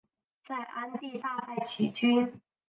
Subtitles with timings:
[0.41, 2.41] 在鞍地大败齐军。